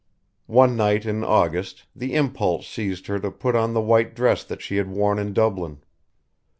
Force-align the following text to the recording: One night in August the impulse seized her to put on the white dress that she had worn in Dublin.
One 0.47 0.75
night 0.75 1.05
in 1.05 1.23
August 1.23 1.85
the 1.95 2.15
impulse 2.15 2.67
seized 2.67 3.05
her 3.05 3.19
to 3.19 3.29
put 3.29 3.55
on 3.55 3.73
the 3.75 3.81
white 3.85 4.15
dress 4.15 4.43
that 4.43 4.59
she 4.63 4.77
had 4.77 4.89
worn 4.89 5.19
in 5.19 5.31
Dublin. 5.31 5.83